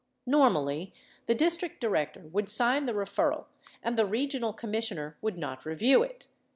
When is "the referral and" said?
2.87-3.99